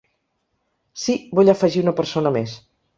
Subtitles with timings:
[1.03, 2.61] Si, vull afegir una persona mes.